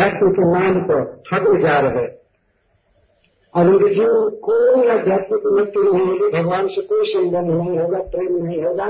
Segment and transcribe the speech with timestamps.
[0.00, 2.06] अध्यात्म के नाम पर ठगे जा रहे।
[3.54, 8.44] और उनके जीवन कोई आध्यात्मिक उन्नति नहीं होगी, भगवान से कोई संबंध नहीं होगा, प्रेम
[8.44, 8.86] नहीं होगा।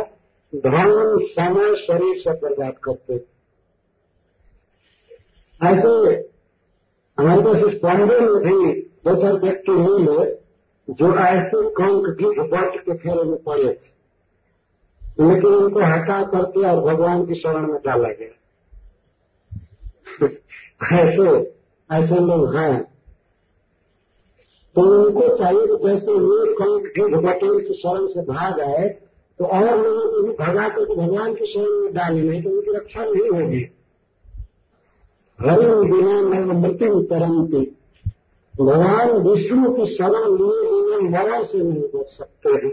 [0.55, 3.15] धन समय शरीर से बर्बाद करते।
[5.67, 6.29] ऐसे
[7.19, 10.35] हमारे पास इस बॉम्बे में भी दो चार व्यक्ति मिले
[10.95, 13.91] जो ऐसे कंक की बट के फेरे में पड़े थे।
[15.23, 18.37] लेकिन उनको हटा करके और भगवान की शरण में डाला गया।
[20.81, 21.31] ऐसे
[21.91, 22.81] ऐसे लोग हैं।
[24.77, 28.89] तो उनको चाहिए कि जैसे ये कंक गिर बटेर की शरण से भाग आए
[29.39, 32.77] तो और लोगों को भी भगा करके भगवान की शरण में डाले, नहीं तो उनकी
[32.77, 33.63] रक्षा नहीं होगी।
[35.39, 37.65] हरि बिना मैं मृत्यु परंती
[38.55, 42.73] भगवान विष्णु की शरण लिए बिना मरा से नहीं बच सकते हैं।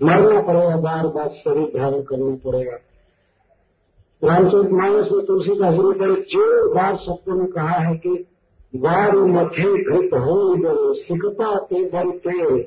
[0.00, 2.78] मरना पड़ेगा बार बार शरीर धारण करना पड़ेगा।
[4.24, 8.26] रामचरित मानस में तुलसी का तुलसीदास ने बड़े जोरदार शब्दों में कहा है कि
[8.76, 12.62] वारु मथे घृत हो सिकता ते बनते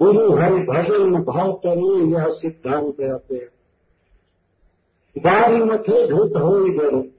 [0.00, 3.38] गुरु हरि भजन भाव तरी यह सिद्धांत आते
[5.16, 7.10] वारु मथे घृत हो गए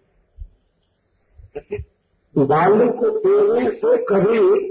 [2.36, 4.70] बालू को तोड़ने से कभी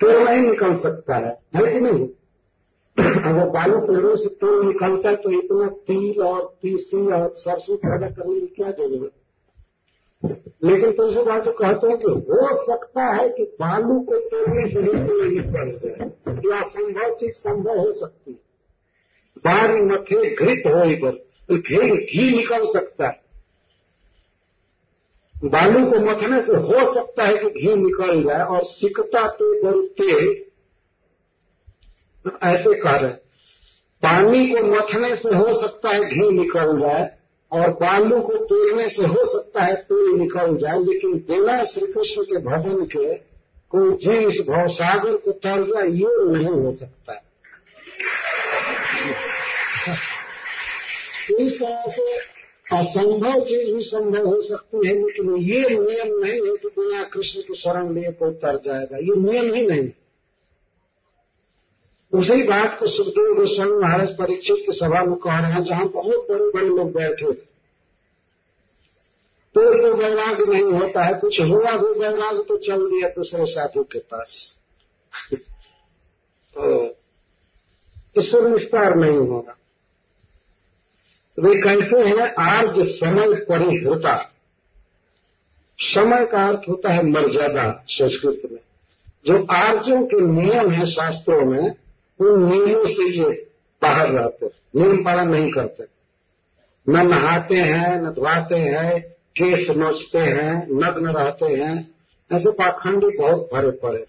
[0.00, 2.08] तोड़ नहीं निकल सकता है है नहीं?
[3.26, 8.46] बालू पेड़ों से तोड़ निकलता तो इतना तिल और तीसी और सरसों पैदा करने की
[8.46, 9.10] क्या ज़रूरत
[10.64, 14.86] लेकिन तुलसीदास तो कहते हैं कि हो सकता है कि बालू को तोड़ने से ही
[14.86, 16.10] कोई निकल जाए।
[16.46, 18.38] या असंभव चीज़ संभव हो सकती है।
[19.38, 21.10] बारी मथे घृत हो इधर
[21.48, 23.20] तो घी घी निकल सकता है।
[25.44, 30.12] बालू को मथने से हो सकता है कि घी निकल जाए और सिकता तो डरते
[32.26, 33.10] ऐसे कह रहे
[34.02, 37.10] पानी को मथने से हो सकता है घी निकल जाए,
[37.52, 42.22] और बालू को तोड़ने से हो सकता है तोड़ निकल जाए, लेकिन बिना श्री कृष्ण
[42.22, 43.14] के भजन के
[43.70, 47.20] कोई जीव इस भवसागर को तर जाए ये नहीं हो सकता।
[51.40, 52.16] इस तरह से
[52.76, 57.40] असंभव चीज़ भी संभव हो सकती है, लेकिन ये नियम नहीं है कि बिना कृष्ण
[57.40, 59.88] की शरण लिए कोई तर जाएगा, ये नियम ही नहीं।
[62.12, 66.26] उसी बात को सुखदेव गोस्वामी महाराज परीक्षित की सभा में कह रहे हैं, जहाँ बहुत
[66.30, 67.52] बड़े बड़े लोग बैठे थे
[69.54, 73.82] तो जो वैराग नहीं होता है, कुछ हुआ भी वैराग तो चल दिया दूसरे साधु
[73.82, 74.56] के पास।
[76.54, 76.88] तो
[78.18, 79.56] ईश्वर विस्तार नहीं होगा।
[81.40, 84.32] वे कहते हैं, आर्ज समय परिहृता।
[85.80, 88.60] समय का अर्थ होता है मर्यादा संस्कृत में।
[89.26, 91.81] जो आर्जों के नियम है शास्त्रों में
[92.26, 93.46] उन नियमों से ये
[93.82, 94.46] बाहर रहते
[94.76, 95.84] नियम पालन नहीं करते।
[96.88, 101.94] न नहाते हैं, न धुआते हैं केस नोचते हैं, नग्न रहते हैं।
[102.32, 104.06] ऐसे पाखंडी बहुत भरे पड़े।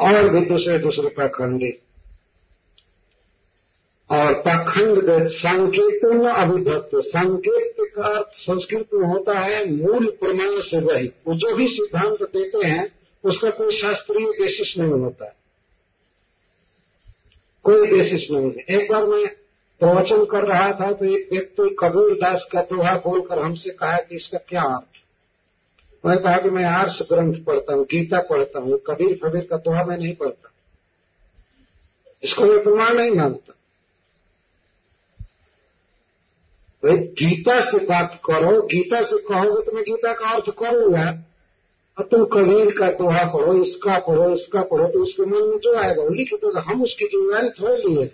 [0.00, 1.70] और भी दूसरे दूसरे पाखंडी।
[4.10, 11.12] और पाखंड संकेतन अभिभक्त। संकेत का अर्थ संस्कृत में होता है, मूल प्रमाण से वही।
[11.26, 15.34] वो जो भी सिद्धांत देते हैं उसका कोई शास्त्रीय बेसिस नहीं होता।
[17.64, 19.26] कोई बेसिस नहीं है। एक बार मैं
[19.80, 24.16] प्रवचन कर रहा था तो एक व्यक्ति कबीर दास का दोहा बोलकर हमसे कहा कि
[24.16, 25.00] इसका क्या अर्थ?
[26.06, 29.84] मैं कहा कि मैं आर्स ग्रंथ पढ़ता हूँ, गीता पढ़ता हूँ, कबीर कबीर का दोहा
[29.84, 30.50] मैं नहीं पढ़ता।
[32.24, 33.52] इसको मैं प्रमाण नहीं मानता।
[36.84, 41.24] भाई, गीता से बात करो, गीता से कहोगे तो मैं गीता का अर्थ करूँगा।
[41.98, 45.74] अब तुम कबीर का दोहा पढ़ो, इसका पढ़ो इसका पढ़ो तो उसके मन में जो
[45.76, 48.06] आएगा, वो लिख देगा हम उसकी ज़िम्मेदारी थोड़े लिए।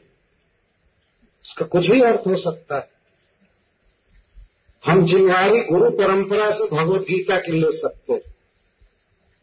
[1.45, 2.89] उसका कुछ भी अर्थ हो सकता है।
[4.85, 8.23] हम जिम्मेवारी गुरु परंपरा से भगवत गीता की ले सकते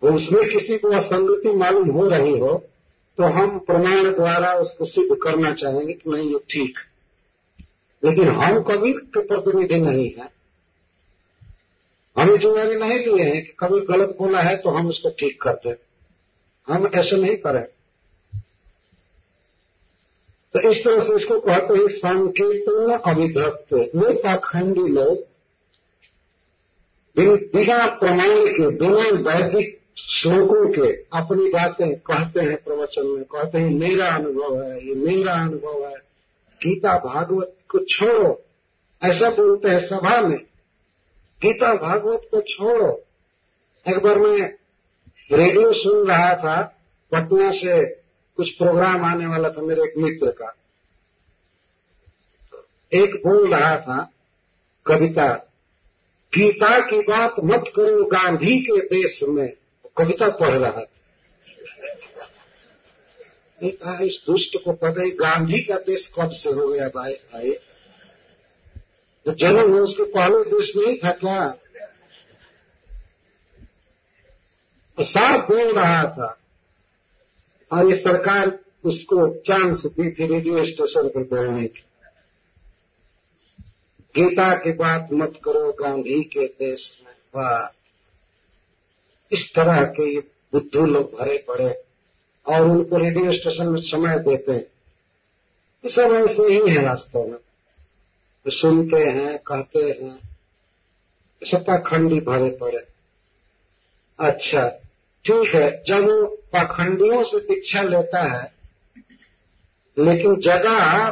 [0.02, 2.56] वो उसमें किसी को असंगति मालूम हो रही हो
[3.18, 6.80] तो हम प्रमाण द्वारा उसको सिद्ध करना चाहेंगे कि नहीं, ये ठीक
[8.04, 10.30] लेकिन हम कबीर के प्रतिनिधि नहीं है।
[12.18, 15.78] हम जिम्मेवारी नहीं लिए हैं कि कभी गलत बोला है तो हम उसको ठीक कर
[16.68, 17.66] हम ऐसे नहीं करें।
[20.54, 25.26] तो इस तरह से इसको कहते हैं संकीर्तन अभिभक्त ये पाखंडी लोग
[27.54, 33.70] बिना प्रमाण के, बिना वैदिक श्लोकों के अपनी बातें कहते हैं प्रवचन में। कहते हैं,
[33.70, 35.96] मेरा अनुभव है, ये मेरा अनुभव है।
[36.62, 38.44] गीता भागवत को छोड़ो।
[39.04, 40.47] ऐसा बोलते हैं सभा में।
[41.42, 43.04] गीता भागवत को छोड़ो।
[43.90, 44.54] एक बार मैं
[45.32, 46.62] रेडियो सुन रहा था,
[47.12, 47.86] पटना से
[48.38, 50.56] कुछ प्रोग्राम आने वाला था मेरे एक मित्र का।
[52.94, 54.12] एक बोल रहा था,
[54.86, 55.34] कविता,
[56.36, 59.54] गीता की बात मत करो गांधी के देश में।
[59.98, 60.88] कविता पढ़ रहा था।
[63.64, 67.52] कहा इस दुष्ट को पता ही, गांधी का देश कब से हो गया भाई भाई?
[69.28, 71.48] तो जन्म में उसके पहले देश नहीं था क्या
[74.98, 76.30] तो साफ़ बोल रहा था।
[77.72, 78.52] और ये सरकार
[78.84, 81.84] उसको चांस दी थी रेडियो स्टेशन पर बोलने की।
[84.16, 87.68] गीता की बात मत करो, गांधी के देश में वाह
[89.32, 90.22] इस तरह के ये
[90.54, 91.70] बुद्धू लोग भरे पड़े
[92.46, 94.66] और उनको रेडियो स्टेशन में समय देते हैं।
[95.84, 97.38] ये सब ऐसे ही है वास्तव में।
[98.48, 100.20] तो सुनते हैं, कहते हैं
[101.44, 102.88] सब खंडी भरे पड़े।
[104.20, 104.70] अच्छा
[105.26, 108.52] ठीक है, जब वो पाखंडियों से दीक्षा लेता है,
[110.00, 111.10] लेकिन जगह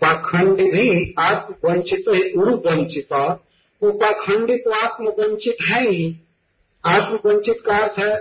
[0.00, 6.16] पाखंड भी आत्मवंचित है उरु वंचित वो पाखंडी तो आत्मवंचित है ही।
[6.84, 8.20] आत्मवंचित का अर्थ है,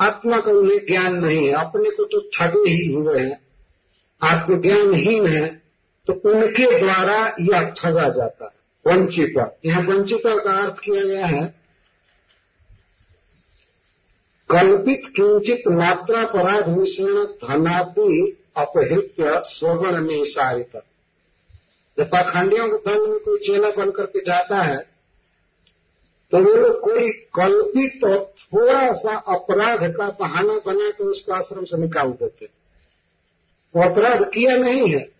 [0.00, 3.40] आत्मा का उन्हें ज्ञान नहीं है, अपने को तो ठगे ही हुए हैं।
[4.22, 5.63] आत्मज्ञानहीन है।
[6.08, 11.44] तो उनके द्वारा यह ठगा जाता है। वंचित। यह वंचित का अर्थ किया गया है,
[14.50, 20.76] कल्पित किंचित मात्रा पराध मिश्रण धनादि अपहृत्य स्वर्ण में सारित।
[21.98, 24.78] जब पाखंडियों के धन में कोई चेला बन करके जाता है
[26.32, 31.64] तो वे लोग कोई कल्पित और थोड़ा सा अपराध का बहाना बना के उसको आश्रम
[31.64, 32.48] से निकाल देते
[33.74, 35.13] वो अपराध किया नहीं है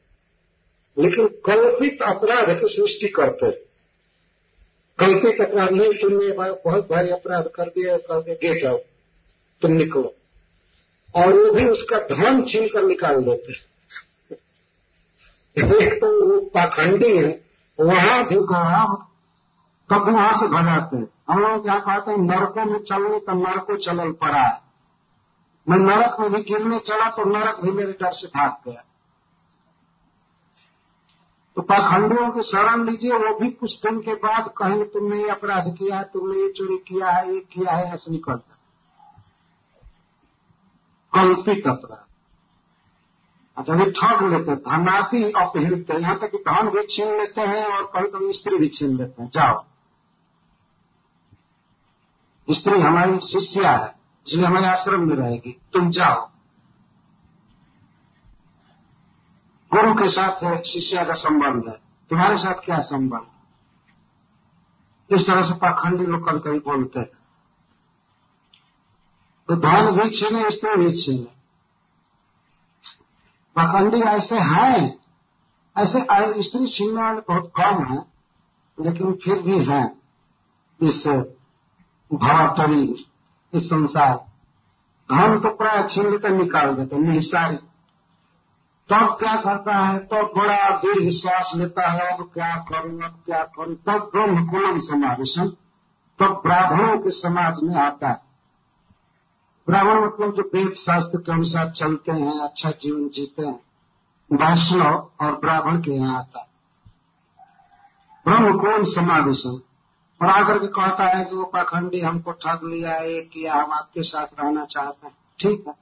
[0.96, 3.50] लेकिन कल्पित अपराध की सृष्टि करते
[4.98, 8.78] कल्पित अपराध नहीं, तुमने बहुत भारी अपराध कर दिया करके गेट आओ
[9.62, 10.12] तुम निकलो।
[11.14, 13.52] और वो भी उसका धन छीन कर निकाल देते
[15.56, 17.28] एक तो वो पाखंडी है,
[17.78, 18.84] वहाँ भी कहा
[19.90, 23.76] तब वहाँ से भगाते हैं। हम लोग क्या कहते हैं, नरकों में चलने तो नरको
[23.84, 24.58] चलल पड़ा है।
[25.66, 28.82] मैं नरक में भी गिरने चला तो नरक भी मेरे डर से भाग गया।
[31.56, 35.64] तो पाखंडियों की शरण लीजिए, वो भी कुछ दिन के बाद कहेंगे तुमने ये अपराध
[35.78, 38.50] किया है तुमने ये चोरी किया है, ये किया है, ऐसे निकलता
[41.12, 42.04] कल्पित अपराध।
[43.56, 47.64] अच्छा वे ठग लेते हैं धनाती अपहृत यहाँ तक कि धन भी छीन लेते हैं
[47.64, 49.64] और कभी कभी स्त्री भी छीन लेते हैं। जाओ।
[52.50, 53.94] स्त्री हमारी शिष्या है
[54.26, 56.30] इसलिए हमारे आश्रम में रहेगी। तुम जाओ।
[59.74, 61.76] गुरु के साथ शिष्या का संबंध है।
[62.10, 63.26] तुम्हारे साथ क्या संबंध?
[65.10, 67.10] इस तरह से पाखंडी लोग कभी कभी बोलते हैं।
[69.48, 71.32] तो धन भी छीने स्त्री भी छीने
[73.56, 74.78] पाखंडी ऐसे हैं,
[75.76, 76.00] ऐसे
[76.42, 77.98] स्त्री छीनने वाले बहुत कम है,
[78.78, 79.86] लेकिन फिर भी हैं।
[80.80, 81.06] इस
[82.10, 82.82] भवाटरी
[83.52, 84.14] इस संसार।
[85.10, 87.56] धन तो प्राय छीन लेकर निकाल देते निहिसारी
[88.90, 89.98] तब क्या करता है?
[89.98, 93.02] तब तो बड़ा दीर्घ श्वास लेता है। अब क्या करूँ?
[93.02, 93.74] अब क्या करूँ?
[93.76, 95.48] तब ब्रह्म कुलम समावेशन
[96.18, 98.22] तब ब्राह्मणों के समाज में आता है।
[99.66, 103.60] ब्राह्मण मतलब जो वेद शास्त्र के अनुसार चलते हैं अच्छा जीवन जीते हैं,
[104.30, 106.48] वैष्णव और ब्राह्मण के यहाँ आता है।
[108.24, 109.60] ब्रह्म कौन समावेशन
[110.20, 114.02] और आकर के कहता है कि वो पाखंडी हमको ठग लिया ये किया, हम आपके
[114.02, 115.74] साथ रहना चाहते हैं। ठीक है।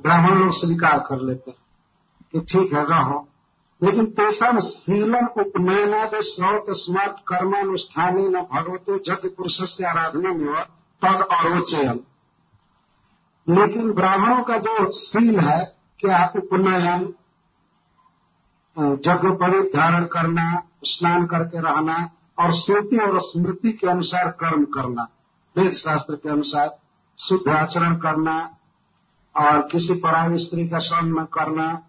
[0.00, 1.58] ब्राह्मण लोग स्वीकार कर लेते हैं।
[2.34, 3.28] कि ठीक है, रहो।
[3.82, 10.64] लेकिन तेसम शीलन उपनयनाद स्रोत स्मार्ट कर्मानुष्ठानी न भगवतो जग पुरुष से आराधना में
[11.02, 12.00] तद अरोचयन
[13.46, 15.64] लेकिन ब्राह्मणों का जो शील है,
[16.00, 17.14] क्या उपनयन
[18.78, 25.08] जग पर धारण करना, स्नान करके रहना, और श्रुति और स्मृति के अनुसार कर्म करना
[25.56, 26.78] वेद शास्त्र के अनुसार
[27.18, 28.38] शुद्ध आचरण करना,
[29.36, 31.87] और किसी पराई स्त्री का श्रम न करना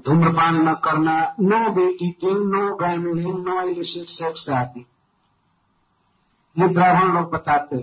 [0.00, 4.86] धूम्रपान न करना, नो बेटी team no gambling no illicit sex आदि।
[6.58, 7.76] ये ब्राह्मण लोग बताते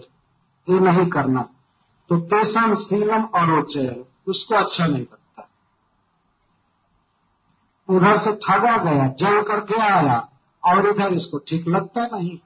[0.70, 1.42] ये नहीं करना।
[2.10, 3.52] तो तेसम शीलम और
[4.28, 5.50] उसको अच्छा नहीं लगता।
[7.90, 10.30] उधर से ठगा गया, जल करके आया,
[10.66, 12.40] और इधर इसको ठीक लगता नहीं।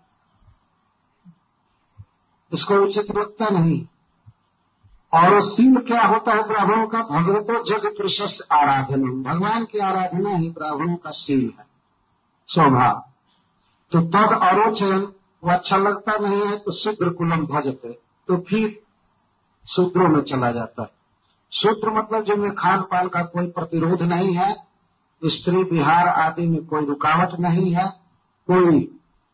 [2.53, 3.87] इसको उचित लगता नहीं।
[5.13, 7.01] और सील क्या होता है ब्राह्मणों का?
[7.01, 11.65] भगवतो जग प्रशस्त आराधना भगवान की आराधना ही ब्राह्मणों का सील है।
[12.49, 13.03] स्वभाव
[13.91, 15.01] तो तद अरोचयन,
[15.43, 17.91] वो अच्छा लगता नहीं है तो शुद्र कुलम भजते।
[18.27, 18.79] तो फिर
[19.65, 20.89] सूत्रों में चला जाता है।
[21.51, 24.53] शूद्र मतलब जिनमें खान पान का कोई प्रतिरोध नहीं है,
[25.21, 27.87] स्त्री विहार आदि में कोई रुकावट नहीं है,
[28.49, 28.79] कोई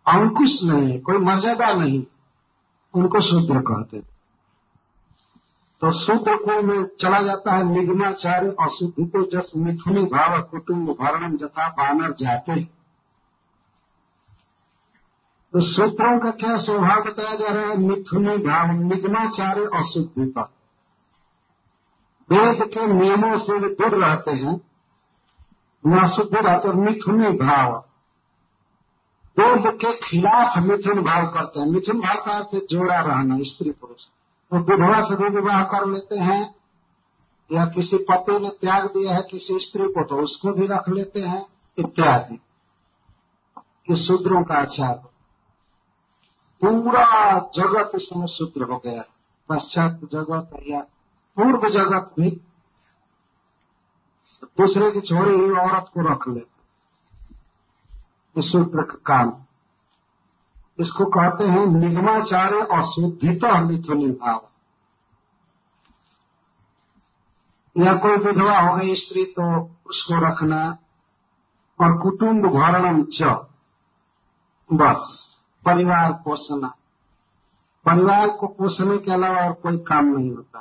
[0.05, 2.03] अंकुश नहीं है, कोई मर्यादा नहीं
[2.93, 3.97] उनको शूद्र कहते
[5.81, 11.37] तो शूद्र को में चला जाता है निगमाचार्य अशुद्धि को जस मिथुनी भाव कुटुंब भरणम
[11.37, 12.79] जथा बानर जाते
[15.53, 17.77] तो सूत्रों का क्या स्वभाव बताया जा रहा है?
[17.77, 20.41] मिथुनी भाव निगमाचार्य अशुद्धि का।
[22.31, 24.61] वेद के नियमों से वे दूर रहते हैं।
[25.87, 27.85] न शुद्ध रहते और मिथुनी भाव।
[29.39, 34.01] वेद के खिलाफ मिथुन भाव करते हैं। मिथुन भाव का अर्थ जोड़ा रहना, स्त्री पुरुष।
[34.51, 36.55] तो विधवा से भी विवाह कर लेते हैं,
[37.51, 41.21] या किसी पति ने त्याग दिया है किसी स्त्री को तो उसको भी रख लेते
[41.21, 41.45] हैं,
[41.77, 42.39] इत्यादि।
[43.89, 44.93] ये शूद्रों का आचार।
[46.61, 49.03] पूरा जगत इसमें शूद्र हो गया।
[49.49, 50.81] पश्चात जगत या
[51.35, 52.41] पूर्व जगत भी
[54.45, 56.59] दूसरे की छोड़ी हुई औरत को रख लेते।
[58.41, 59.43] सूत्र का काम।
[60.79, 64.45] इसको कहते हैं निगमाचार्य अशुद्धित मिथुनी भाव।
[67.77, 70.77] या कोई विधवा हो गई स्त्री तो उसको रखना
[71.81, 73.23] और कुटुंब भरणम च।
[74.73, 75.29] बस,
[75.65, 76.67] परिवार पोषना।
[77.85, 80.59] परिवार को पोषने के अलावा और कोई काम नहीं होता।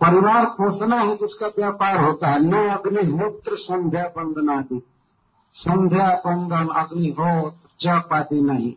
[0.00, 4.82] परिवार पोषना ही जिसका व्यापार होता है, न अग्निहोत्र संध्या बंदन आदि
[5.52, 8.74] संध्या बंदन अग्निहोत्र जप आदि नहीं।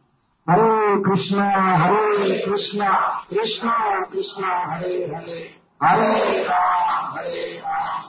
[0.50, 1.46] हरे कृष्णा
[1.78, 2.90] हरे कृष्णा
[3.30, 8.04] कृष्णा कृष्णा, हरे हरे। हरे राम हरे राम।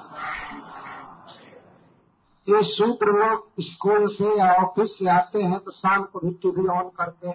[2.49, 6.69] ये सूत्र लोग स्कूल से या ऑफ़िस से आते हैं तो शाम को भी टीवी
[6.69, 7.29] ऑन करके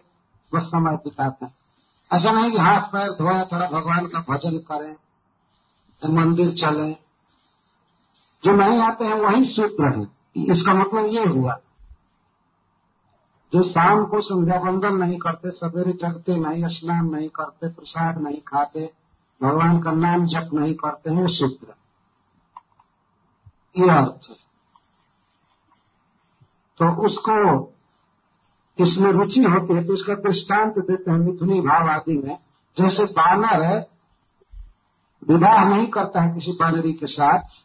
[0.54, 1.54] बस समय बिताते हैं।
[2.12, 4.94] ऐसा नहीं कि हाथ पैर धोया थोड़ा भगवान का भजन करें
[6.02, 6.92] तो मंदिर चले।
[8.44, 10.04] जो नहीं आते हैं, वही सूत्र है।
[10.46, 11.58] इसका मतलब ये हुआ।
[13.56, 18.40] जो शाम को संध्या बंदन नहीं करते, सवेरे जगते नहीं स्नान नहीं करते, प्रसाद नहीं
[18.48, 18.90] खाते,
[19.42, 21.74] भगवान का नाम जप नहीं करते हैं सूत्र
[23.76, 24.36] ये अर्थ है।
[26.78, 27.36] तो उसको
[28.78, 32.38] इसमें रुचि होती है तो इसका दृष्टांत देते हैं मिथुनी भाव आदि में।
[32.78, 33.80] जैसे बानर है,
[35.28, 37.62] विवाह नहीं करता है किसी बानरी के साथ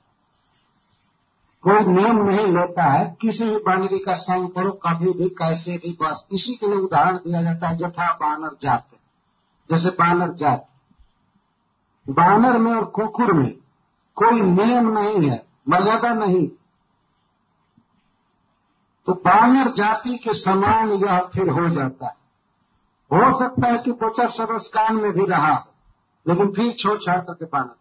[1.63, 5.99] कोई नियम नहीं लेता है, किसी भी बानरी का संग करो, कभी भी, कैसे भी,
[6.03, 8.89] बस इसी के लिए उदाहरण दिया जाता है जथा बानर जात।
[9.71, 10.69] जैसे बानर जात।
[12.11, 13.53] बानर में और कुकुर में
[14.15, 16.49] कोई नियम नहीं है, मर्यादा नहीं।
[19.07, 22.21] तो बानर जाति के समान यह फिर हो जाता है।
[23.13, 25.67] हो सकता है कि गोचर सरस कान में भी रहा
[26.29, 27.77] लेकिन फिर छोड़ छाड़ करके पाना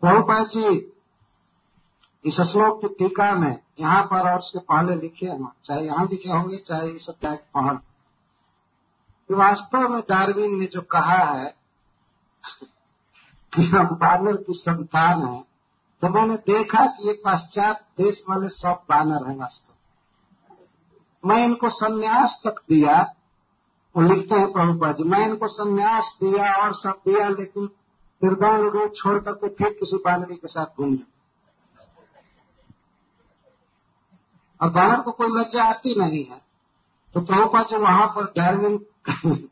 [0.00, 0.93] प्रभुपाद जी
[2.24, 5.26] इस श्लोक की टीका में यहाँ पर और उसके पहले लिखे
[5.64, 7.76] चाहे यहाँ लिखे होंगे, चाहे इस पहल।
[9.30, 11.54] कि वास्तव में डार्विन ने जो कहा है,
[13.52, 15.42] कि हम बानर की संतान है
[16.02, 19.72] तो मैंने देखा कि ये पाश्चात देश वाले सब बानर हैं वास्तव।
[21.24, 23.00] मैं इनको संन्यास तक दिया,
[23.94, 27.68] वो लिखते हैं प्रभुपाद जी, मैं इनको संन्यास दिया और सब दिया, लेकिन
[28.22, 30.96] निर्दान रूप छोड़ करके फिर किसी बानरी के साथ घूम
[34.64, 36.40] और बानर को कोई लज्जा आती नहीं है।
[37.14, 38.78] तो प्रभुपाद जी वहाँ पर डार्विन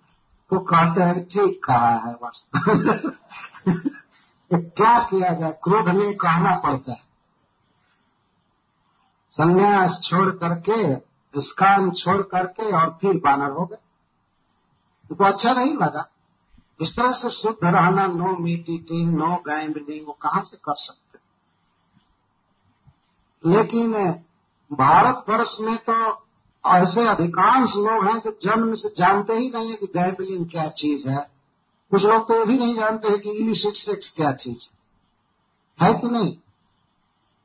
[0.51, 2.61] को कहते हैं, ठीक कहा है वास्तव
[4.59, 5.53] क्या किया जाए?
[5.53, 7.03] क्रोध में कहना पड़ता है।
[9.31, 10.97] संन्यास छोड़ करके,
[11.41, 13.79] स्कान छोड़ करके और फिर बानर हो गए।
[15.11, 16.09] उनको अच्छा नहीं लगा।
[16.81, 21.19] इस तरह से शुद्ध रहना, no meat eating no gambling वो कहाँ से कर सकते?
[23.51, 23.95] लेकिन
[24.73, 26.13] भारत वर्ष में तो
[26.67, 31.09] ऐसे अधिकांश लोग हैं जो जन्म से जानते ही नहीं है कि गैम्बलिंग क्या चीज़
[31.09, 31.31] है।
[31.91, 34.83] कुछ लोग तो ये भी नहीं जानते हैं कि इलिसिट सेक्स क्या चीज़ है।
[35.87, 36.37] है कि नहीं?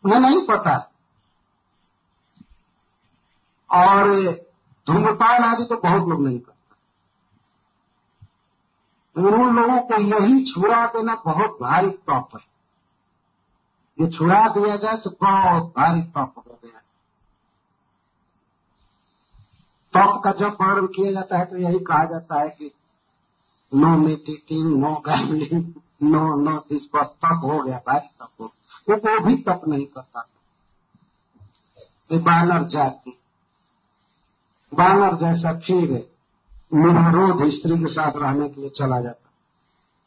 [0.05, 0.97] उन्हें नहीं पता। है
[3.85, 4.09] और
[4.87, 6.57] धूम्रपान आदि तो बहुत लोग नहीं करते।
[9.21, 12.57] उन लोगों को यही छुड़ा देना बहुत भारी टॉप है।
[14.01, 16.81] ये छुड़ा दिया जाए तो बहुत भारी टॉप हो गया
[19.97, 22.71] टॉप का जब वर्णन किया जाता है तो यही कहा जाता है कि
[23.75, 25.73] no meat eating no gambling
[26.03, 28.51] no no this, बस तप हो गया भारी तप हो
[28.89, 30.27] वो वो भी तप नहीं करता।
[32.13, 33.17] बानर जाति।
[34.73, 35.89] बानर जैसा फिर
[36.73, 39.29] निर्विरोध स्त्री के साथ रहने के लिए चला जाता।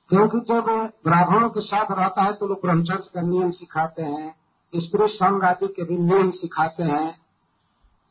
[0.09, 4.35] क्योंकि जब ब्राह्मणों के साथ रहता है तो लोग ब्रह्मचर्य का नियम सिखाते हैं,
[4.75, 7.20] स्त्री संघ आदि के भी नियम सिखाते हैं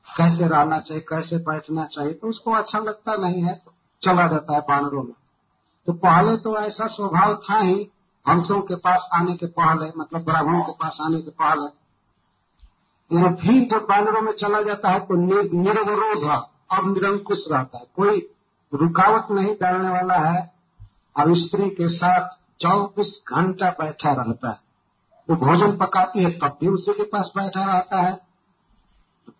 [0.07, 4.53] कैसे रहना चाहिए, कैसे बैठना चाहिए तो उसको अच्छा लगता नहीं है तो चला जाता
[4.53, 5.13] है बानरों में।
[5.87, 7.89] तो पहले तो ऐसा स्वभाव था ही,
[8.25, 11.67] हंसों के पास आने के पहले मतलब ब्राह्मणों के पास आने के पहले।
[13.11, 15.15] लेकिन फिर जब बानरों में चला जाता है तो
[15.53, 16.23] निर्वरोध
[16.71, 18.19] अब निरंकुश रहता है। कोई
[18.73, 20.41] रुकावट नहीं डालने वाला है,
[21.15, 24.59] और स्त्री के साथ चौबीस घंटा बैठा रहता है।
[25.29, 28.17] वो भोजन पकाती है, तब भी उसी के पास बैठा रहता है।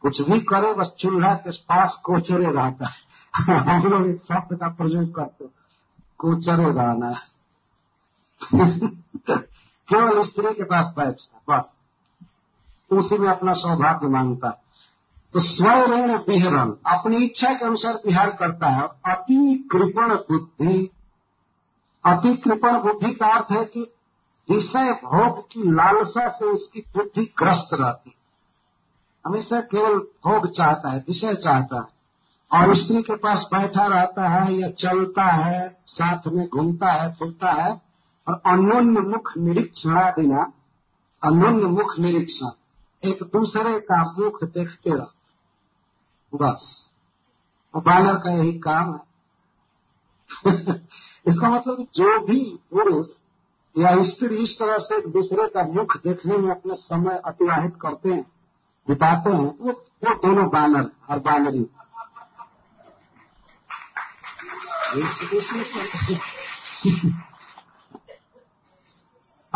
[0.02, 3.10] कुछ भी करे, बस चूल्हा के पास कोचरे रहता है।
[3.60, 5.46] हम लोग एक शब्द का प्रयोग करते
[6.18, 7.20] कोचरे रहना। है
[9.90, 11.66] केवल स्त्री के पास बैठना, बस।
[12.92, 14.62] उसी में अपना सौभाग्य माँगता है।
[15.34, 20.90] तो स्वयं विहरण, अपनी इच्छा के अनुसार विहार करता है। अति कृपण बुद्धि,
[22.06, 23.94] अति कृपण बुद्धि का अर्थ है कि
[24.52, 28.16] विषय भोग की लालसा से उसकी बुद्धि ग्रस्त रहती
[29.28, 32.00] हमेशा केवल भोग चाहता है, विषय चाहता है।
[32.62, 37.52] और स्त्री के पास बैठा रहता है, या चलता है, साथ में घूमता है, फिरता
[37.52, 37.82] है,
[38.28, 40.54] और अन्योन्य मुख निरीक्षण बिना
[41.24, 42.50] अन्योन्य मुख निरीक्षण,
[43.10, 45.12] एक दूसरे का मुख देखते रहो
[46.36, 46.94] बस।
[47.76, 49.10] बानर का यही काम है।
[51.28, 53.08] इसका मतलब जो भी पुरुष
[53.78, 58.10] या स्त्री इस तरह से एक दूसरे का मुख देखने में अपना समय अतिवाहित करते
[58.10, 58.39] हैं
[58.90, 59.72] बिताते हैं। वो
[60.04, 61.70] वो दोनों बानर और बानरी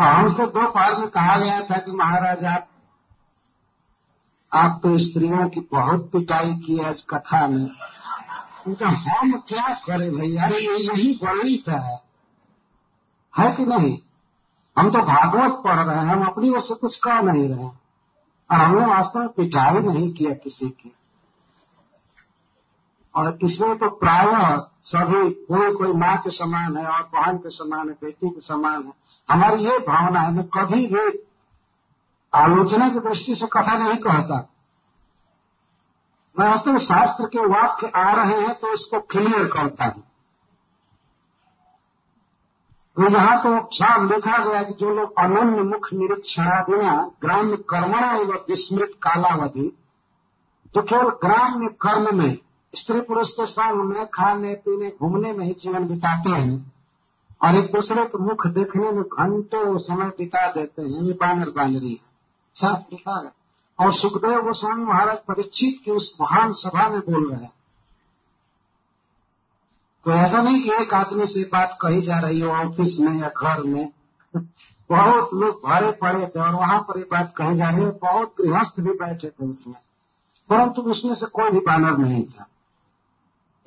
[0.00, 2.68] हमसे दो पार में कहा गया था कि महाराज, आप
[4.52, 7.70] आप तो स्त्रियों की बहुत पिटाई की आज कथा में।
[8.66, 10.46] उनका हम क्या करें भैया?
[10.46, 11.96] ये यही वर्णित है।
[13.38, 13.98] है कि नहीं?
[14.78, 17.83] हम तो भागवत पढ़ रहे हैं, हम अपनी ओर से कुछ कह नहीं रहे।
[18.50, 20.94] और हमने वास्तव में पिटाई नहीं किया किसी की।
[23.14, 24.26] और इसमें तो प्राय
[24.84, 28.82] सभी कोई कोई माँ के समान है और बहन के समान है, बेटी के समान
[28.84, 28.92] है।
[29.28, 31.04] हमारी ये भावना है, मैं कभी भी
[32.32, 34.48] आलोचना की दृष्टि से कथा नहीं कहता।
[36.36, 40.02] मैं वास्तव में शास्त्र के वाक्य आ रहे हैं तो इसको क्लियर करता हूँ।
[42.96, 48.34] तो यहाँ तो साफ़ देखा गया कि जो लोग अनन्य मुख बिना ग्राम्य कर्मणा एवं
[48.34, 49.76] विस्मृत कालावधि
[50.74, 52.38] जो केवल ग्राम्य कर्म में,
[52.74, 56.72] स्त्री पुरुष के संग में, खाने, पीने, घूमने में ही जीवन बिताते हैं,
[57.42, 61.90] और एक दूसरे के मुख देखने में घंटों समय बिता देते हैं, ये बानर बानरी
[61.90, 62.14] है।
[62.54, 63.32] साफ़ लिखा है।
[63.80, 67.52] और सुखदेव गोस्वामी महाराज परीक्षित की उस महान सभा में बोल रहे हैं।
[70.04, 73.28] तो ऐसा नहीं कि एक आदमी से बात कही जा रही हो ऑफ़िस में या
[73.28, 73.92] घर में।
[74.90, 78.34] बहुत लोग भरे पड़े थे और वहाँ पर ये बात कही जा रही है। बहुत
[78.40, 79.74] गृहस्थ भी बैठे थे उसमें।
[80.50, 82.46] परंतु उसमें से कोई भी बानर नहीं था।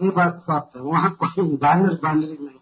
[0.04, 2.60] ये बात साफ़ है। वहाँ कोई बानर बानरी नहीं।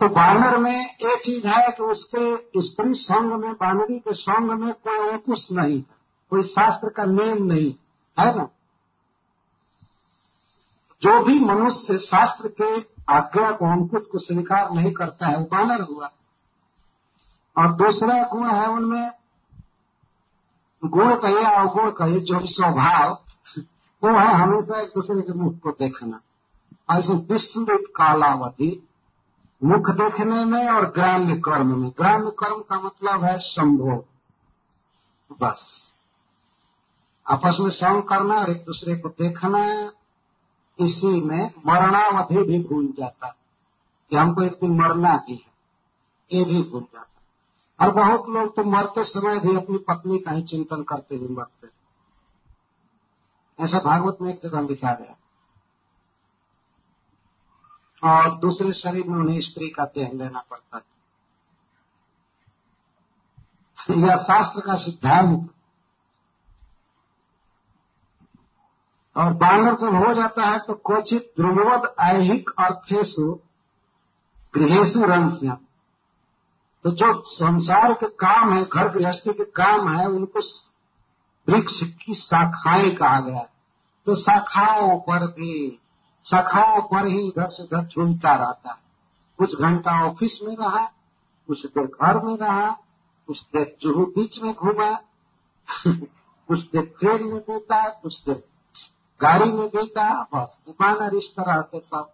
[0.00, 4.74] तो बानर में एक चीज़ है कि उसके स्त्री संघ में बानरी के संघ में
[4.74, 5.82] कोई अंकुश नहीं
[6.30, 7.74] कोई शास्त्र का नियम नहीं।
[8.18, 8.48] है ना?
[11.02, 12.80] जो भी मनुष्य शास्त्र के
[13.12, 16.10] आज्ञा को अंकुश को स्वीकार नहीं करता है, वो बानर हुआ।
[17.58, 19.10] और दूसरा गुण है उनमें,
[20.84, 23.22] गुण कहिए अवगुण कहिए जो स्वभाव,
[24.04, 26.20] वो है हमेशा एक दूसरे के मुख को देखना।
[26.90, 28.88] ऐसे विस्मृत कालावधि,
[29.64, 34.06] मुख देखने में और ग्राम्य कर्म में। ग्राम्य कर्म का मतलब है संभोग।
[35.40, 35.92] बस।
[37.30, 39.92] आपस में संग करना और एक दूसरे को देखना
[40.78, 43.28] इसी में मरणावधि भी भूल जाता
[44.12, 45.50] कि हमको एक दिन मरना ही है,
[46.30, 50.42] ये भी भूल जाता और बहुत लोग तो मरते समय भी अपनी पत्नी का ही
[50.42, 51.68] चिंतन करते हुए मरते
[53.58, 55.16] ऐसा भागवत में एक जगह लिखा गया
[58.02, 60.90] और दूसरे शरीर में उन्हें स्त्री का देह लेना पड़ता है।
[63.98, 65.50] यह शास्त्र का सिद्धांत
[69.16, 73.38] और बानर जब हो जाता है तो क्वचित ध्रुवद ऐहिक अर्थेशु
[74.54, 75.58] गृहेशु रंस्या।
[76.84, 80.40] तो जो संसार के काम है, घर गृहस्थी के काम है, उनको
[81.48, 83.48] वृक्ष की शाखाएँ कहा गया
[84.06, 85.80] तो शाखाओं पर भी,
[86.24, 88.80] शाखाओं पर ही इधर से उधर झूमता रहता है।
[89.38, 90.86] कुछ घंटा ऑफ़िस में रहा,
[91.46, 92.70] कुछ देर घर में रहा,
[93.26, 94.90] कुछ देर जुहू बीच में घूमा,
[96.48, 98.44] कुछ देर ट्रेन में बीता कुछ देर
[99.22, 102.12] गाड़ी में बीता बस बानर इस तरह से सब,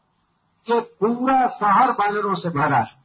[0.70, 2.98] ये पूरा शहर बानरों से भरा है।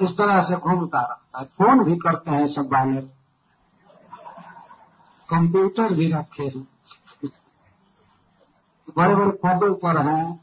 [0.00, 3.00] इस तरह से घूमता रहता है। फ़ोन भी करते हैं सब बानर।
[5.28, 6.68] कंप्यूटर भी रखे हैं।
[8.96, 10.42] बड़े बड़े पदों पर हैं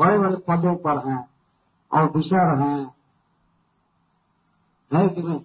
[0.00, 1.28] बड़े बड़े पदों पर हैं,
[1.92, 2.94] ऑफिसर हैं।
[4.94, 5.42] है कि नहीं?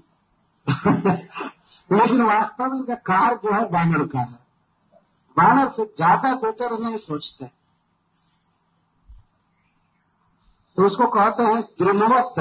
[1.91, 4.39] लेकिन वास्तव में इनका कार जो है बानर का है।
[5.37, 7.45] बानर से ज़्यादा बेटर नहीं सोचते।
[10.77, 12.39] तो उसको कहते हैं द्रुमवत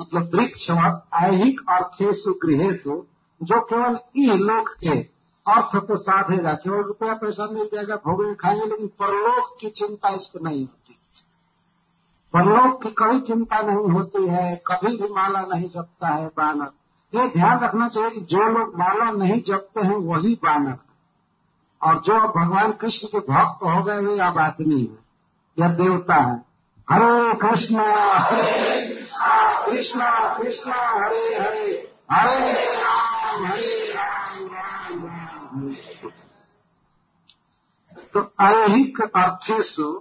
[0.00, 3.02] मतलब वृक्षवत ऐहिक अर्थेशु गृहेशु
[3.40, 4.98] जो केवल ई लोक के
[5.46, 10.26] अर्थ को साधेगा केवल रुपया पैसा मिल जाएगा, भोगे खाएँगे, लेकिन परलोक की चिंता इस
[10.26, 10.98] पर नहीं होती।
[12.34, 16.70] परलोक की कभी चिंता नहीं होती है, कभी भी माला नहीं जपता है बानर।
[17.12, 20.76] ये ध्यान रखना चाहिए कि जो लोग माला नहीं जपते हैं, वही बानर
[21.82, 24.98] और जो भगवान कृष्ण के भक्त हो गए, वे अब आदमी है,
[25.58, 26.36] या देवता है।
[26.88, 28.96] हरे कृष्ण हरे
[29.64, 30.00] कृष्ण
[30.38, 33.80] कृष्ण, हरे हरे। हरे राम, हरे
[38.14, 39.92] तो ऐहिक अर्थेशु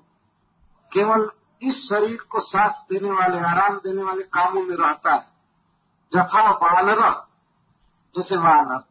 [0.92, 1.30] केवल
[1.62, 5.39] इस शरीर को साथ देने वाले, आराम देने वाले कामों में रहता है।
[6.16, 7.02] जथा वानर
[8.16, 8.84] जैसे वानर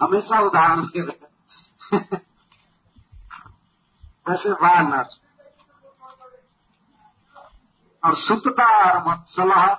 [0.00, 1.98] हमेशा उदाहरण दे रहे
[4.28, 5.08] वैसे वानर
[8.04, 9.74] और सुतता और मत्सला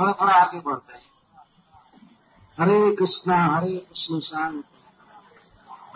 [0.00, 1.00] थोड़ा थोड़ा आगे बढ़ जाए
[2.60, 4.64] हरे कृष्णा, हरे कृष्ण, शांत।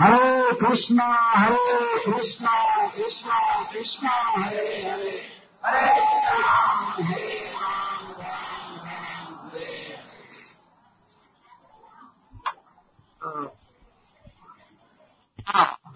[0.01, 1.05] हरे कृष्णा
[1.39, 4.11] हरे कृष्णा कृष्णा कृष्णा,
[4.45, 5.34] हरे हरे।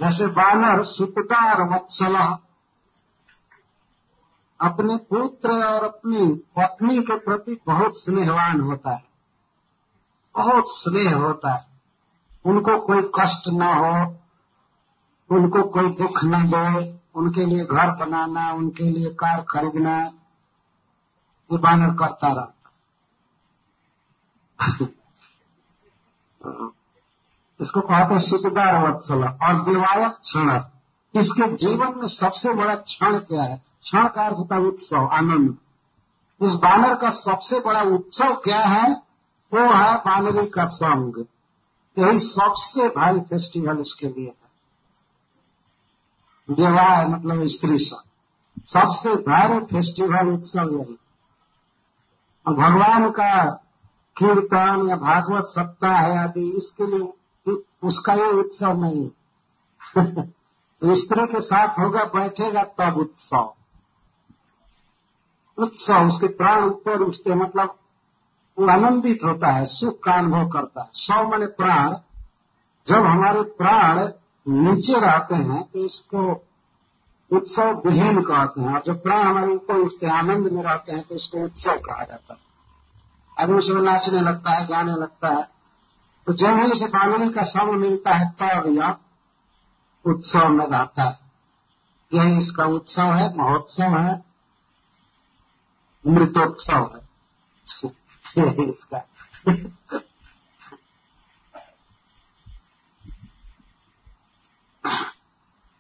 [0.01, 2.25] जैसे बानर सुपता और वत्सला,
[4.61, 6.27] अपने पुत्र और अपनी
[6.57, 9.05] पत्नी के प्रति बहुत स्नेहवान होता है,
[10.37, 11.67] बहुत स्नेह होता है।
[12.45, 14.17] उनको कोई कष्ट न हो,
[15.31, 20.05] उनको कोई दुख न दे उनके लिए घर बनाना, उनके लिए कार खरीदना,
[21.53, 22.55] ये बानर करता रहता
[27.61, 30.51] इसको कहते हैं सुखदार वत्सल, और देवायक क्षण।
[31.21, 33.63] इसके जीवन में सबसे बड़ा क्षण क्या है?
[33.83, 35.59] क्षण का अर्थ होता उत्सव, आनंद।
[36.43, 39.03] इस बानर का सबसे बड़ा उत्सव क्या है?
[39.55, 41.25] वो है बानरी का संग।
[41.99, 44.48] यही सबसे भारी फेस्टिवल इसके लिए है।
[46.51, 48.03] विवाह मतलब स्त्री सब
[48.67, 50.99] सबसे भारी फेस्टिवल उत्सव यही।
[52.47, 53.51] और भगवान का
[54.19, 57.13] कीर्तन या भागवत सप्ताह है आदि, इसके लिए
[57.83, 59.09] उसका ये उत्सव नहीं
[60.95, 63.55] स्त्री के साथ होगा, बैठेगा तब उत्सव।
[65.59, 67.75] उत्सव, उसके प्राण ऊपर उठते मतलब
[68.59, 71.95] वो आनंदित होता है, सुख का अनुभव करता है। सौ मैंने प्राण।
[72.89, 74.09] जब हमारे प्राण
[74.49, 76.45] नीचे रहते हैं तो इसको
[77.33, 81.03] उत्सव विहीन कहते हैं। और जब प्राण हमारे ऊपर उठते हैं, आनंद में रहते हैं
[81.03, 82.41] तो इसको उत्सव कहा जाता है।
[83.39, 85.49] अभी उसमें नाचने लगता है, गाने लगता है।
[86.27, 88.97] तो जब ही इसे बानरी का समय मिलता है, तब यह
[90.05, 91.19] उत्सव में रहता है।
[92.15, 94.25] यही इसका उत्सव है, महोत्सव है,
[96.07, 97.09] मृतोत्सव है।
[98.39, 99.09] यही इसका।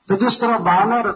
[0.08, 1.10] तो जिस तरह बानर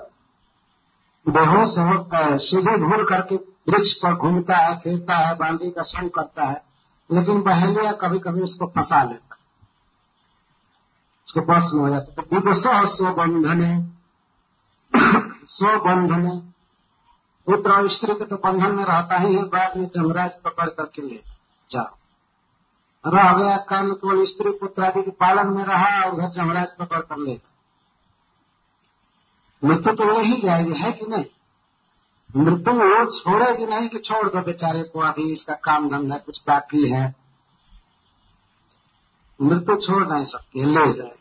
[1.27, 3.37] बेहोश होता है सीधे घूर करके
[3.69, 6.63] वृक्ष पर घूमता है, फिरता है, बांदी का संग करता है,
[7.11, 9.37] लेकिन बहेलिया कभी कभी उसको फंसा लेता
[11.29, 13.73] उसके बस में हो जाता तो दिवस स्वबंधने
[15.49, 16.37] स्वबंधने,
[17.47, 21.03] पुत्र और स्त्री के तो बंधन में रहता ही है, बाद में जमराज पकड़ करके
[21.03, 21.21] ले
[21.71, 26.69] जाओ। रह गया काल केवल स्त्री पुत्र आदि के पालन में रहा और घर जमराज
[26.79, 27.35] पकड़ कर ले
[29.63, 31.25] मृत्यु तो ले ही जाएगी, है कि नहीं?
[32.31, 36.89] मृत्यु वो छोड़ेगी नहीं कि छोड़ दो बेचारे को, अभी इसका काम धंधा कुछ बाकी
[36.91, 37.05] है।
[39.41, 41.17] मृत्यु छोड़ नहीं सकती है ले जाए।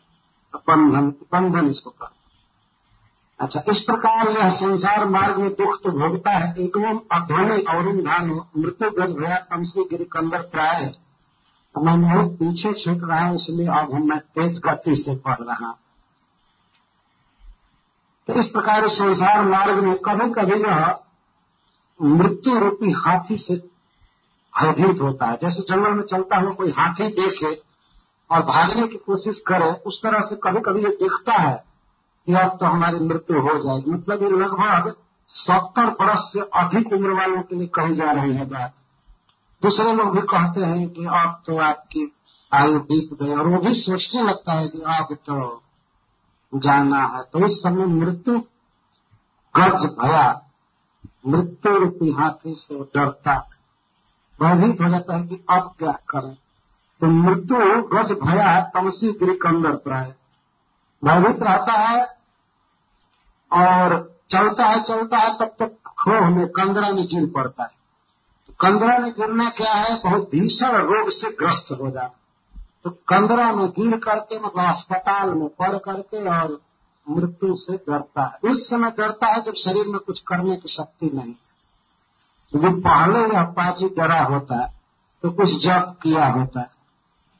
[0.68, 2.10] बंधन बंधन इसको कर।
[3.40, 7.88] अच्छा इस प्रकार यह संसार मार्ग में दुख तो भोगता है एकदम अध्वनि और
[8.56, 10.86] मृत्यु गज भया कंसी गिरी कंदर प्राय
[11.74, 15.40] तो मैं बहुत पीछे छूट रहा हूँ, इसलिए अब हम मैं तेज गति से पढ़
[15.40, 15.91] रहा तो
[18.36, 20.94] इस प्रकार संसार मार्ग में कभी कभी यह
[22.00, 23.56] मृत्यु रूपी हाथी से
[24.54, 27.54] भयभीत होता है। जैसे जंगल में चलता हुआ कोई हाथी देखे
[28.30, 31.64] और भागने की कोशिश करे, उस तरह से कभी कभी ये दिखता है
[32.26, 34.94] कि अब तो हमारी मृत्यु हो जाएगी। मतलब ये लगभग
[35.30, 38.74] सत्तर बरस से अधिक उम्र वालों के लिए कही जा रही है बात।
[39.62, 42.12] दूसरे लोग भी कहते हैं कि अब तो आपकी
[42.52, 45.36] आयु बीत गई और वो भी सोचने लगता है कि अब तो
[46.54, 48.38] जाना है। तो इस समय मृत्यु
[49.54, 50.50] गज भया,
[51.26, 53.48] मृत्यु रूपी हाथी से डरता
[54.40, 56.34] भयभीत हो जाता है कि अब क्या करें।
[57.00, 60.14] तो मृत्यु गज भया तमसी गिरी कंदर प्राय
[61.04, 62.04] भयभीत रहता है
[63.52, 67.70] और चलता है चलता है, तब तक खोह में, कंदरा में गिर पड़ता है।
[68.46, 70.02] तो कंदरा में गिरना क्या है?
[70.04, 72.21] बहुत भीषण रोग से ग्रस्त हो जाता
[72.84, 76.58] तो कंदरा में गिर करके मतलब अस्पताल में पड़ करके और
[77.06, 81.10] मृत्यु से डरता है। उस समय डरता है जब शरीर में कुछ करने की शक्ति
[81.14, 81.50] नहीं है।
[82.52, 84.68] जो पहले यह पाजी डरा होता है
[85.24, 86.70] तो कुछ जप किया होता है।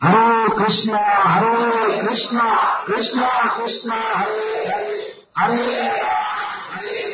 [0.00, 2.46] हरे कृष्णा हरे कृष्णा
[2.86, 4.66] कृष्णा कृष्णा, हरे
[5.38, 7.10] हरे हरे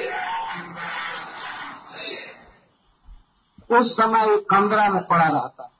[3.70, 5.77] उस समय कंदरा में पड़ा रहता है।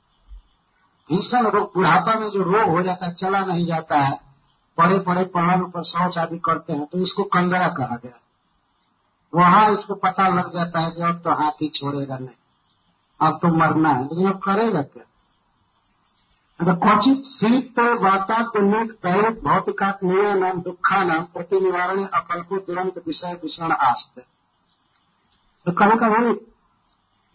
[1.11, 4.19] भीषण रोग बुढ़ापा में जो रोग हो जाता है, चला नहीं जाता है
[4.79, 8.19] बड़े बड़े पहाड़ों पर शौच आदि करते हैं तो इसको कंदरा कहा गया
[9.33, 12.37] वहाँ इसको पता लग जाता है कि अब तो हाथी छोड़ेगा नहीं,
[13.21, 15.05] अब तो मरना है, लेकिन अब करेगा क्या?
[16.61, 24.21] क्वचित शीत वातात्मिक दैविक भौतिकात्मीय नाम, दुखा नाम प्रति निवारण अकल्प तुरंत विषय विषण आस्त।
[25.67, 26.33] तो कभी कभी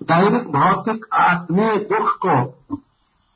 [0.01, 2.35] दैविक भौतिक आत्मीय दुख को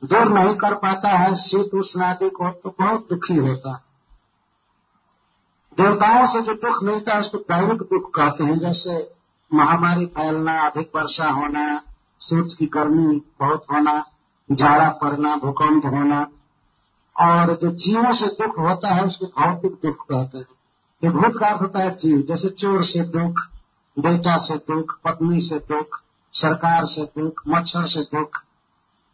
[0.06, 3.88] दूर नहीं कर पाता है, शीत उष्ण आदि को तो बहुत दुखी होता है।
[5.78, 9.12] देवताओं से जो दुख मिलता है, उसको दैविक दुख कहते हैं। जैसे
[9.54, 11.82] महामारी फैलना, अधिक वर्षा होना,
[12.20, 14.06] सूर्य की गर्मी बहुत होना,
[14.52, 16.28] झाड़ा पड़ना, भूकंप होना,
[17.20, 20.48] और जो जीवों से दुख होता है, उसको भौतिक दुख कहते हैं।
[21.14, 23.40] भूत का अर्थ होता है जीव। जैसे चोर से दुख
[23.98, 26.02] बेटा से दुख, पत्नी से दुख,
[26.34, 28.44] सरकार से दुख, मच्छर से दुख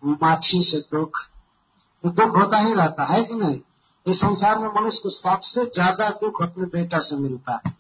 [0.04, 1.20] माछी से दुख
[2.04, 3.60] तो दुख होता ही रहता है कि नहीं?
[4.08, 7.72] इस संसार में मनुष्य को सबसे ज़्यादा दुख अपने बेटा से मिलता है।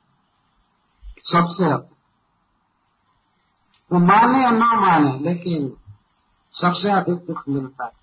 [1.23, 1.91] सबसे अधिक
[3.91, 5.77] वो माने या ना माने, लेकिन
[6.53, 8.01] सबसे अधिक दुख मिलता है।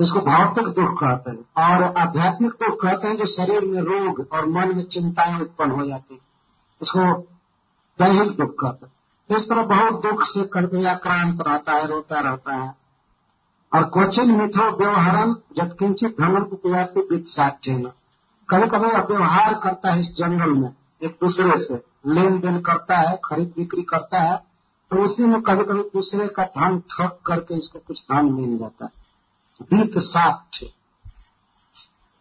[0.00, 4.46] इसको भौतिक दुख कहते हैं और आध्यात्मिक दुख कहते हैं जो शरीर में रोग और
[4.46, 6.20] मन में चिंताएँ उत्पन्न हो जाती है।
[6.82, 7.22] इसको
[7.98, 8.93] दैहिक दुख कहते हैं।
[9.30, 12.72] इस तरह बहुत दुख से कर्तव्याक्रांत रहता है, रोता रहता है।
[13.72, 17.92] और क्वचिन मिथो व्यवहारन जब किंचित भ्रमण उपयाति वित्त साक्ष्य
[18.48, 20.70] कभी कभी व्यवहार करता है इस जंगल में,
[21.02, 21.74] एक दूसरे से।
[22.06, 24.36] लेन देन करता है, खरीद बिक्री करता है
[24.90, 28.84] तो उसी में कभी कभी दूसरे का धन ठग करके इसको कुछ धन मिल जाता
[28.84, 28.90] है।
[29.72, 30.70] वित्त साक्ष्य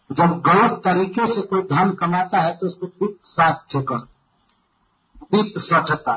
[0.09, 4.07] जब गलत तरीके से कोई धन कमाता है तो उसको वित्त साक्ष्य कर
[5.33, 6.15] वित्त सठता।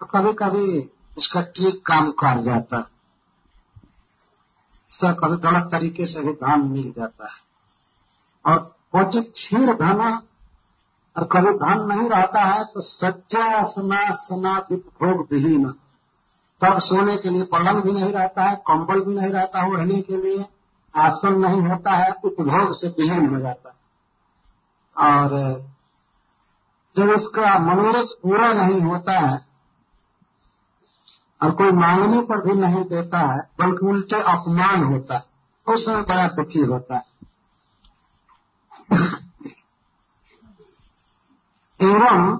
[0.00, 0.78] तो कभी कभी
[1.18, 2.96] इसका ठीक काम कर जाता है।
[5.14, 7.38] कभी गलत तरीके से भी धन मिल जाता है।
[8.44, 8.58] और
[8.92, 10.00] क्वचित क्षीण धन
[11.16, 15.70] और कभी धन नहीं रहता है तो सच्चा सना सना भोग विहीन
[16.60, 20.00] तब सोने के लिए पलंग भी नहीं रहता है, कंबल भी नहीं रहता है रहने
[20.02, 20.44] के लिए,
[20.94, 23.76] आसन नहीं होता है, उपभोग से विहीन हो जाता है।
[24.96, 25.28] और
[26.96, 29.47] जब उसका मनोरथ पूरा नहीं होता है
[31.42, 35.24] और कोई मांगने पर भी नहीं देता है, बल्कि उल्टे अपमान होता है।
[35.66, 37.06] उस समय बड़ा दुखी होता है।
[41.80, 42.32] एवं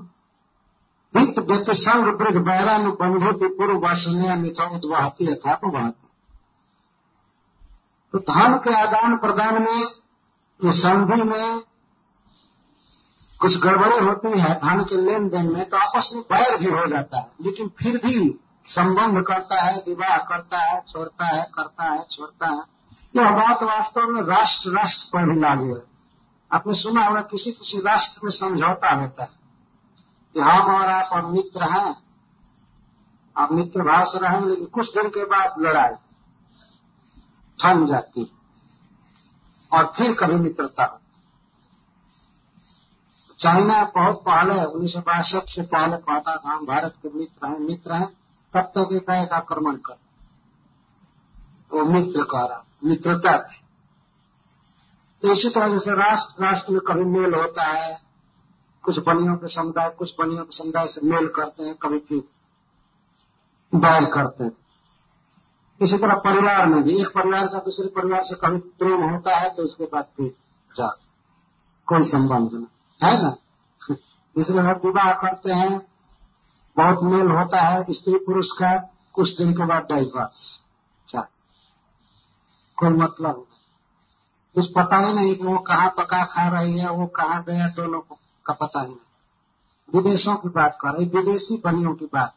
[1.15, 6.07] वित्त व्यतिसंग वृद्ध बैरानु बंधु की पूर्व वासन्या मिथो उद्वाहती अथा बहाती
[8.15, 9.81] तो धन के आदान प्रदान में
[10.61, 11.61] ये संधि में
[13.41, 16.87] कुछ गड़बड़ी होती है, धन के लेन देन में तो आपस में बैर भी हो
[16.87, 18.29] जाता है। लेकिन फिर भी
[18.69, 22.63] संबंध करता है, विवाह करता है, छोड़ता है, करता है, छोड़ता है।
[23.17, 25.83] यह बात वास्तव में राष्ट्र राष्ट्र पर भी लागू है।
[26.53, 29.29] आपने सुना होगा, किसी किसी राष्ट्र में समझौता होता है
[30.35, 31.97] कि हम और आप और मित्र हैं।
[33.37, 35.95] आप मित्र भाव से रहेंगे लेकिन कुछ दिन के बाद लड़ाई
[37.59, 38.33] थम जाती
[39.73, 41.01] और फिर कभी मित्रता
[43.39, 47.59] चाइना बहुत पहले, उन्नीस सौ बासठ से पहले कहता था हम भारत के मित्र हैं
[47.59, 49.99] मित्र हैं। तब तक एकाएक आक्रमण कर।
[51.73, 53.57] वो मित्र कह रहा, मित्रता थी।
[55.23, 58.01] तो इसी तरह जैसे राष्ट्र राष्ट्र में कभी मेल होता है,
[58.83, 62.23] कुछ बनियों के समुदाय, कुछ बनियों के समुदाय से मेल करते हैं, कभी फिर
[63.75, 64.53] बैल करते हैं।
[65.83, 69.55] इसी तरह परिवार में भी, एक परिवार का दूसरे परिवार से कभी प्रेम होता है
[69.55, 70.35] तो उसके बाद फिर
[70.77, 70.89] जा
[71.87, 72.67] कोई संबंध नहीं।
[73.03, 73.37] है ना?
[74.39, 75.98] इसलिए हम विवाह करते हैं
[76.79, 78.73] बहुत मेल होता है, स्त्री पुरुष का,
[79.15, 80.41] कुछ दिन के बाद डाइवर्स
[81.09, 81.21] क्या
[82.79, 83.47] कोई मतलब
[84.57, 88.01] कुछ पता ही नहीं कि वो कहाँ पका खा रही है, वो कहाँ गया, दोनों
[88.47, 89.07] का पता ही नहीं।
[89.89, 92.35] विदेशों की बात कर रही विदेशी बनियों की बात।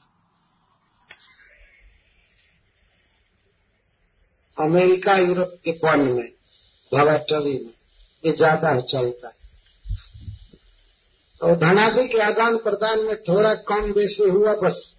[4.58, 6.30] अमेरिका, यूरोप के वन में
[6.92, 7.74] भवाटरी में,
[8.24, 9.41] ये ज़्यादा चलता है।
[11.42, 14.96] तो धनादि के आदान प्रदान में थोड़ा कम बेसी हुआ, बस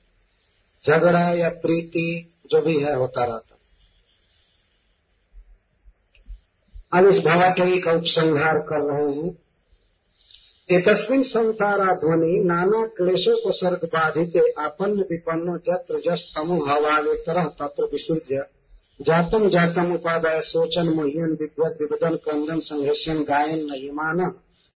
[0.87, 3.59] झगड़ा या प्रीति जो भी है होता रहता।
[6.99, 9.39] अब इस भवाटरी का उपसंहार कर रहे हैं।
[10.71, 17.85] एकस्मिन संसाराध्वनि नाना क्लेशों को सर्ग बाधित आपन्न विपन्नो जत्र जस तमु हवाले तरह तत्र
[17.85, 18.47] विसृज्य।
[19.01, 24.35] जातम जातम उपादाय सोचन मोहियन विद्वत विवदन क्रंदन संघर्षण गायन नहिमान